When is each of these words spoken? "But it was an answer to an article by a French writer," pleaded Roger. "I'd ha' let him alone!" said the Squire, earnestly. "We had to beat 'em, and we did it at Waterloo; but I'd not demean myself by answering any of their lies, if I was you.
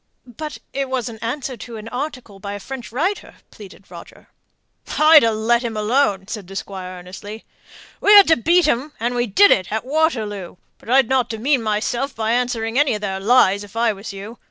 "But 0.25 0.57
it 0.73 0.89
was 0.89 1.09
an 1.09 1.19
answer 1.19 1.55
to 1.55 1.77
an 1.77 1.87
article 1.89 2.39
by 2.39 2.53
a 2.53 2.59
French 2.59 2.91
writer," 2.91 3.35
pleaded 3.51 3.91
Roger. 3.91 4.29
"I'd 4.97 5.21
ha' 5.21 5.29
let 5.29 5.61
him 5.61 5.77
alone!" 5.77 6.27
said 6.27 6.47
the 6.47 6.55
Squire, 6.55 6.97
earnestly. 6.97 7.45
"We 7.99 8.11
had 8.13 8.27
to 8.29 8.35
beat 8.37 8.67
'em, 8.67 8.93
and 8.99 9.13
we 9.13 9.27
did 9.27 9.51
it 9.51 9.71
at 9.71 9.85
Waterloo; 9.85 10.55
but 10.79 10.89
I'd 10.89 11.07
not 11.07 11.29
demean 11.29 11.61
myself 11.61 12.15
by 12.15 12.31
answering 12.31 12.79
any 12.79 12.95
of 12.95 13.01
their 13.01 13.19
lies, 13.19 13.63
if 13.63 13.75
I 13.75 13.93
was 13.93 14.11
you. 14.11 14.39